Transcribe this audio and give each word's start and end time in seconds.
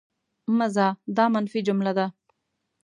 مه 0.57 0.67
ځه! 0.75 0.87
دا 1.15 1.25
منفي 1.33 1.59
جمله 1.67 1.91
ده. 1.97 2.05